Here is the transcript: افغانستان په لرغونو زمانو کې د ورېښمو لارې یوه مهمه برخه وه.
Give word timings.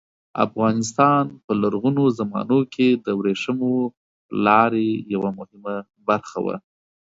افغانستان 0.45 1.23
په 1.43 1.51
لرغونو 1.61 2.03
زمانو 2.19 2.59
کې 2.73 2.87
د 3.05 3.07
ورېښمو 3.19 3.73
لارې 4.45 4.87
یوه 5.13 5.29
مهمه 5.39 5.75
برخه 6.07 6.39
وه. 6.45 6.55